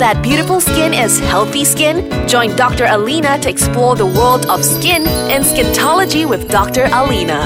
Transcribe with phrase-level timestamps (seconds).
[0.00, 2.08] that beautiful skin is healthy skin?
[2.26, 2.86] Join Dr.
[2.86, 6.88] Alina to explore the world of skin and Skintology with Dr.
[6.90, 7.44] Alina.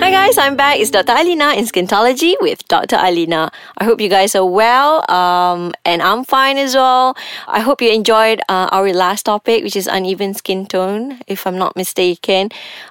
[0.00, 0.78] Hi guys, I'm back.
[0.78, 1.12] It's Dr.
[1.12, 2.96] Alina in Skintology with Dr.
[2.96, 3.50] Alina.
[3.78, 7.16] I hope you guys are well, um, and I'm fine as well.
[7.48, 11.56] I hope you enjoyed uh, our last topic, which is uneven skin tone, if I'm
[11.56, 12.50] not mistaken.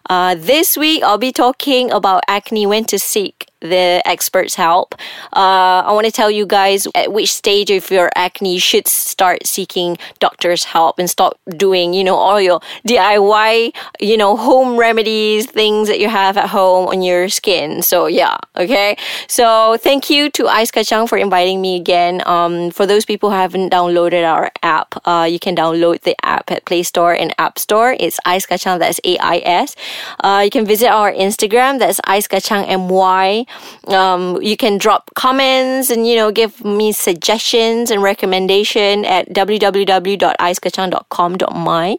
[0.09, 4.95] Uh, this week, I'll be talking about acne, when to seek the experts' help.
[5.33, 8.87] Uh, I want to tell you guys at which stage of your acne you should
[8.87, 14.77] start seeking doctor's help and stop doing, you know, all your DIY, you know, home
[14.77, 17.81] remedies, things that you have at home on your skin.
[17.81, 18.95] So yeah, okay.
[19.27, 22.21] So thank you to Ice Kachang for inviting me again.
[22.25, 26.51] Um, for those people who haven't downloaded our app, uh, you can download the app
[26.51, 27.95] at Play Store and App Store.
[27.99, 28.79] It's Ice Kachang.
[28.79, 29.75] That's A I S.
[30.21, 31.79] Uh, you can visit our Instagram.
[31.79, 33.45] That's Ice Kachang M Y.
[33.87, 41.97] Um, you can drop comments and you know give me suggestions and recommendation at www.icekachang.com.my.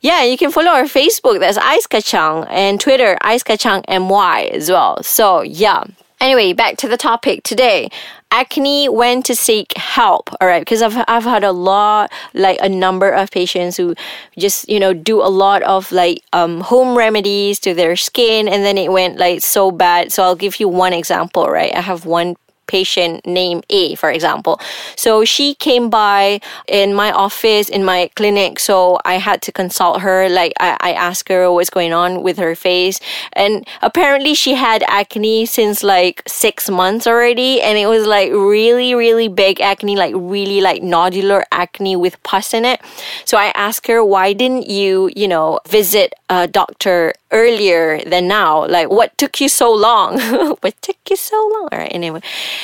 [0.00, 1.40] Yeah, you can follow our Facebook.
[1.40, 5.02] That's Ice Kachang and Twitter Ice Kachang MY as well.
[5.02, 5.84] So yeah.
[6.20, 7.88] Anyway, back to the topic today.
[8.30, 10.30] Acne, when to seek help.
[10.40, 13.94] All right, because I've I've had a lot, like a number of patients who
[14.36, 18.64] just you know do a lot of like um, home remedies to their skin, and
[18.64, 20.12] then it went like so bad.
[20.12, 21.46] So I'll give you one example.
[21.48, 22.36] Right, I have one
[22.68, 24.60] patient named A, for example.
[24.94, 28.60] So she came by in my office, in my clinic.
[28.60, 30.28] So I had to consult her.
[30.28, 33.00] Like I, I asked her what's going on with her face.
[33.32, 37.60] And apparently she had acne since like six months already.
[37.60, 42.54] And it was like really, really big acne, like really like nodular acne with pus
[42.54, 42.80] in it.
[43.24, 48.66] So I asked her, why didn't you, you know, visit a doctor earlier than now?
[48.66, 50.20] Like what took you so long?
[50.60, 51.68] what took you so long?
[51.72, 51.92] All right.
[51.92, 52.20] Anyway.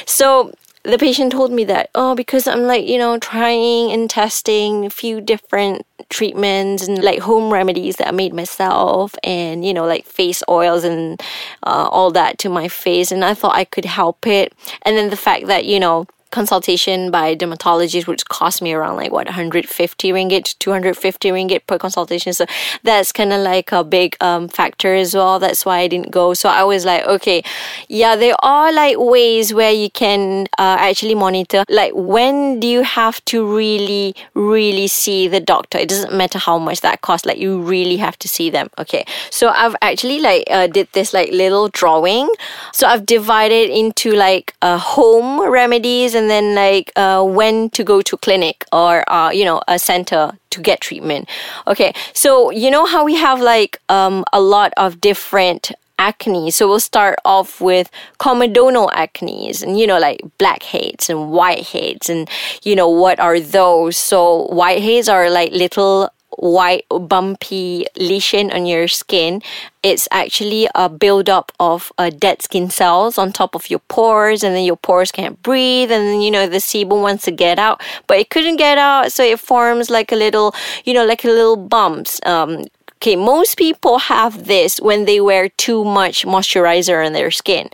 [0.07, 0.53] So
[0.85, 4.91] the patient told me that, oh, because I'm like, you know, trying and testing a
[4.91, 10.05] few different treatments and like home remedies that I made myself and, you know, like
[10.05, 11.21] face oils and
[11.63, 13.11] uh, all that to my face.
[13.11, 14.53] And I thought I could help it.
[14.83, 19.13] And then the fact that, you know, consultation by dermatologist which cost me around like
[19.13, 22.33] what 150 ringgit to 250 ringgit per consultation.
[22.33, 22.45] So
[22.83, 25.39] that's kind of like a big um, factor as well.
[25.39, 26.35] That's why i didn't go.
[26.35, 27.43] So i was like okay
[27.89, 31.65] yeah there are like ways where you can uh, actually monitor.
[31.69, 35.79] Like when do you have to really really see the doctor?
[35.79, 39.05] It doesn't matter how much that costs like you really have to see them okay?
[39.31, 42.29] So i've actually like uh, did this like little drawing.
[42.73, 47.85] So i've divided into like uh, home remedies and and then like uh, when to
[47.85, 51.29] go to clinic or uh, you know a center to get treatment
[51.67, 56.51] okay so you know how we have like um, a lot of different acne.
[56.51, 62.29] So we'll start off with comedonal acne and you know like blackheads and whiteheads and
[62.63, 63.97] you know what are those?
[63.97, 69.43] So whiteheads are like little white bumpy lesion on your skin
[69.83, 74.55] it's actually a buildup of uh, dead skin cells on top of your pores and
[74.55, 77.81] then your pores can't breathe and then you know the sebum wants to get out
[78.07, 81.29] but it couldn't get out so it forms like a little you know like a
[81.29, 82.65] little bumps um,
[83.05, 87.69] Okay, most people have this when they wear too much moisturizer on their skin.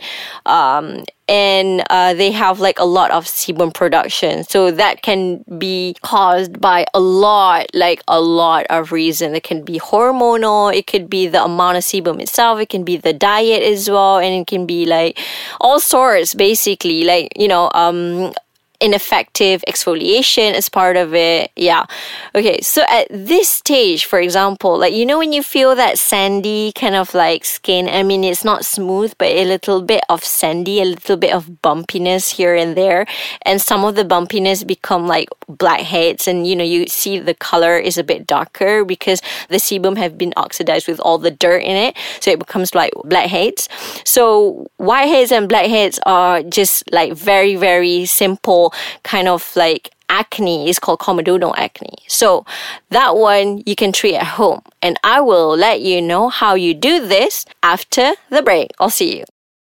[0.45, 4.43] Um, and uh, they have like a lot of sebum production.
[4.43, 9.37] So that can be caused by a lot, like a lot of reasons.
[9.37, 12.97] It can be hormonal, it could be the amount of sebum itself, it can be
[12.97, 15.17] the diet as well, and it can be like
[15.61, 17.05] all sorts basically.
[17.05, 18.33] Like, you know, um,
[18.81, 21.51] ineffective exfoliation as part of it.
[21.55, 21.85] Yeah.
[22.33, 22.59] Okay.
[22.61, 26.95] So at this stage, for example, like, you know, when you feel that sandy kind
[26.95, 30.85] of like skin, I mean, it's not smooth, but a little bit of sandy, a
[30.85, 33.05] little bit of bumpiness here and there.
[33.43, 36.27] And some of the bumpiness become like blackheads.
[36.27, 40.17] And, you know, you see the color is a bit darker because the sebum have
[40.17, 41.95] been oxidized with all the dirt in it.
[42.19, 43.69] So it becomes like blackheads.
[44.03, 48.70] So whiteheads and blackheads are just like very, very simple
[49.03, 51.95] kind of like acne is called comedonal acne.
[52.07, 52.45] So
[52.89, 54.61] that one you can treat at home.
[54.81, 58.71] And I will let you know how you do this after the break.
[58.79, 59.25] I'll see you.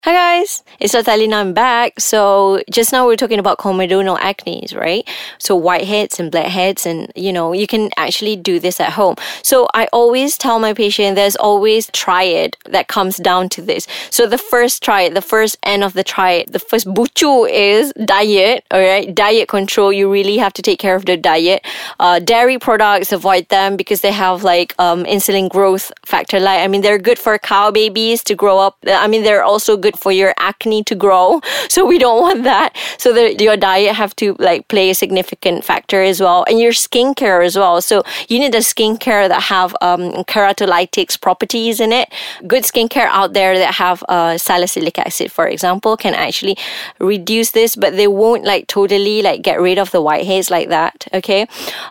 [0.04, 1.36] Hi guys, it's Natalina.
[1.36, 1.98] I'm back.
[1.98, 5.08] So just now we are talking about comedonal acne, right?
[5.38, 9.16] So whiteheads and blackheads, and you know you can actually do this at home.
[9.42, 13.86] So I always tell my patient there's always triad that comes down to this.
[14.10, 18.66] So the first triad, the first end of the triad, the first buchu is diet.
[18.72, 19.90] All right, diet control.
[19.90, 21.66] You really have to take care of the diet.
[21.98, 26.38] Uh, dairy products, avoid them because they have like um, insulin growth factor.
[26.40, 28.76] Like I mean, they're good for cow babies to grow up.
[28.86, 31.40] I mean, they're also good for your acne to grow.
[31.74, 32.76] So we don't want that.
[32.98, 36.72] So the, your diet have to like play a significant factor as well, and your
[36.72, 37.80] skincare as well.
[37.82, 42.12] So you need a skincare that have um, keratolytics properties in it.
[42.46, 46.56] Good skincare out there that have uh, salicylic acid, for example, can actually
[47.00, 51.06] reduce this, but they won't like totally like get rid of the whiteheads like that.
[51.12, 51.46] Okay,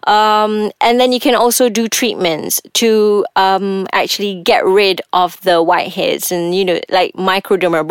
[0.07, 5.63] um, and then you can also do treatments to um, actually get rid of the
[5.63, 7.13] whiteheads, and you know like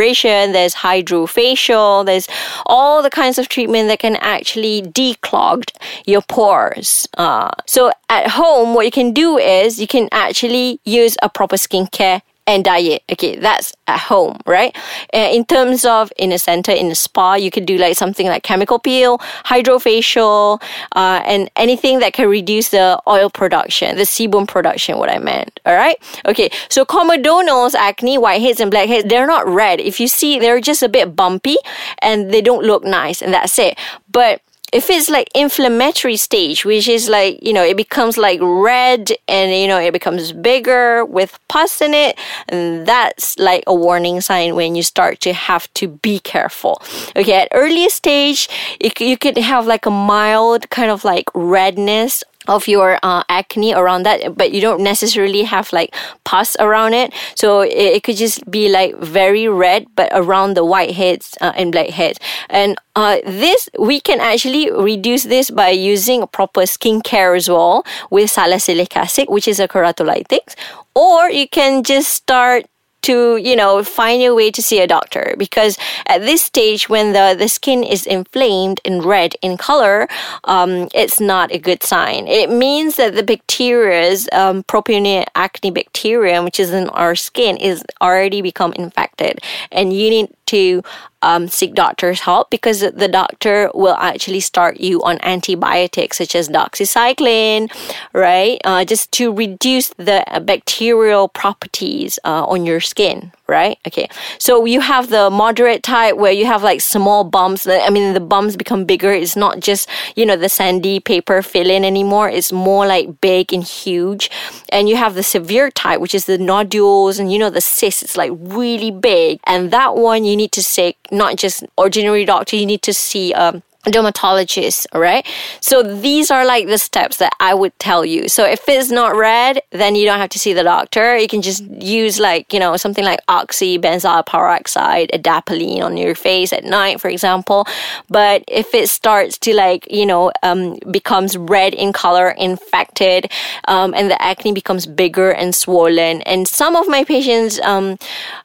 [0.03, 0.53] microdermabrasion.
[0.53, 2.07] There's hydrofacial.
[2.07, 2.29] There's
[2.67, 5.65] all the kinds of treatment that can actually declog
[6.07, 7.09] your pores.
[7.17, 11.57] Uh, so at home, what you can do is you can actually use a proper
[11.57, 13.03] skincare and diet.
[13.11, 14.77] Okay, that's at home, right?
[15.15, 18.27] Uh, in terms of in a center, in a spa, you could do like something
[18.27, 20.61] like chemical peel, hydrofacial,
[20.97, 25.61] uh, and anything that can reduce the oil production, the sebum production, what I meant.
[25.67, 25.97] All right?
[26.27, 29.81] Okay, so comedonals, acne, whiteheads, and blackheads, they're not red.
[29.81, 31.57] If you see, they're just a bit bumpy
[32.01, 33.79] and they don't look nice, and that's it.
[34.11, 34.43] But
[34.73, 39.53] if it's like inflammatory stage which is like you know it becomes like red and
[39.53, 44.55] you know it becomes bigger with pus in it and that's like a warning sign
[44.55, 46.81] when you start to have to be careful.
[47.15, 48.49] Okay at early stage
[48.81, 54.05] you could have like a mild kind of like redness of your uh, acne around
[54.05, 55.95] that but you don't necessarily have like
[56.25, 57.13] pus around it.
[57.35, 61.73] So it, it could just be like very red but around the whiteheads uh, and
[61.73, 62.19] blackheads
[62.51, 68.31] and uh, this we can actually reduce this by using proper skincare as well with
[68.31, 70.55] salicylic acid which is a keratolytic
[70.95, 72.67] or you can just start
[73.03, 75.35] to you know find a way to see a doctor.
[75.39, 80.09] Because at this stage when the the skin is inflamed and red in color
[80.45, 82.27] um, it's not a good sign.
[82.27, 87.85] It means that the bacteria's um, propionate acne bacterium which is in our skin is
[88.01, 89.41] already become infected.
[89.71, 90.83] And you need to
[91.23, 96.49] um, seek doctor's help because the doctor will actually start you on antibiotics such as
[96.49, 97.73] doxycycline,
[98.13, 98.61] right?
[98.65, 103.79] Uh, just to reduce the bacterial properties uh, on your skin, right?
[103.87, 104.09] Okay.
[104.39, 107.67] So you have the moderate type where you have like small bumps.
[107.67, 109.13] I mean, the bumps become bigger.
[109.13, 112.29] It's not just, you know, the sandy paper fill-in anymore.
[112.29, 114.31] It's more like big and huge.
[114.71, 118.03] And you have the severe type, which is the nodules and, you know, the cysts.
[118.03, 119.41] It's like really big.
[119.45, 122.57] And that one you need to seek not just ordinary doctor.
[122.57, 125.27] You need to see um, dermatologist, all right?
[125.61, 128.29] So these are like the steps that I would tell you.
[128.29, 131.17] So if it's not red, then you don't have to see the doctor.
[131.17, 136.15] You can just use like, you know, something like oxy benzoyl peroxide, adapalene on your
[136.15, 137.67] face at night, for example.
[138.09, 143.31] But if it starts to like, you know, um, becomes red in color, infected,
[143.67, 146.23] um, and the acne becomes bigger and swollen.
[146.23, 147.99] And some of my patients um,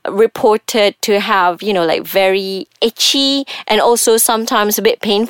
[0.10, 5.27] reported to have, you know, like very itchy and also sometimes a bit painful.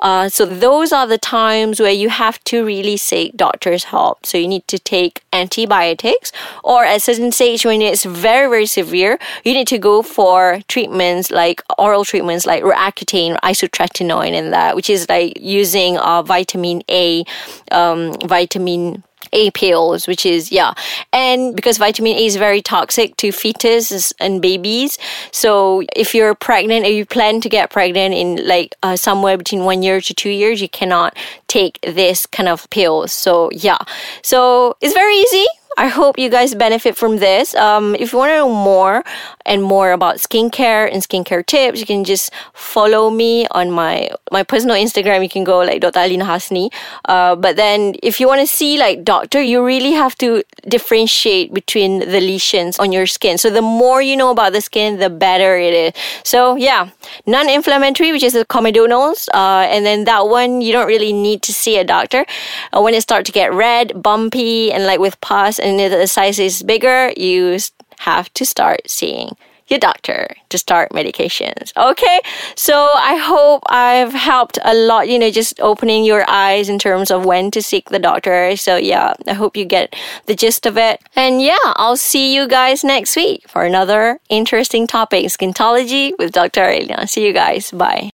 [0.00, 4.24] Uh, so those are the times where you have to really seek doctor's help.
[4.26, 6.32] So you need to take antibiotics
[6.62, 11.30] or at certain stage when it's very, very severe, you need to go for treatments
[11.30, 17.24] like oral treatments like Roaccutane, isotretinoin and that, which is like using uh, vitamin A,
[17.70, 20.74] um, vitamin a pills, which is, yeah.
[21.12, 24.98] And because vitamin A is very toxic to fetus and babies.
[25.32, 29.64] So if you're pregnant or you plan to get pregnant in like uh, somewhere between
[29.64, 31.16] one year to two years, you cannot
[31.48, 33.12] take this kind of pills.
[33.12, 33.78] So yeah.
[34.22, 37.54] So it's very easy I hope you guys benefit from this.
[37.54, 39.02] Um, if you want to know more
[39.44, 44.42] and more about skincare and skincare tips, you can just follow me on my my
[44.42, 45.22] personal Instagram.
[45.22, 46.00] You can go like Dr.
[46.00, 46.72] Alina Hasni.
[47.06, 51.52] Uh, but then if you want to see like doctor, you really have to differentiate
[51.52, 53.38] between the lesions on your skin.
[53.38, 55.92] So the more you know about the skin, the better it is.
[56.22, 56.90] So yeah,
[57.26, 61.52] non-inflammatory, which is the comedonals, uh, and then that one you don't really need to
[61.52, 62.24] see a doctor.
[62.72, 66.38] Uh, when it starts to get red, bumpy, and like with pus and the size
[66.38, 67.58] is bigger, you
[67.98, 69.36] have to start seeing
[69.68, 71.72] your doctor to start medications.
[71.76, 72.20] Okay,
[72.54, 77.10] so I hope I've helped a lot, you know, just opening your eyes in terms
[77.10, 78.56] of when to seek the doctor.
[78.56, 81.00] So, yeah, I hope you get the gist of it.
[81.16, 86.64] And yeah, I'll see you guys next week for another interesting topic skintology with Dr.
[86.64, 87.06] Alina.
[87.06, 87.70] See you guys.
[87.70, 88.02] Bye.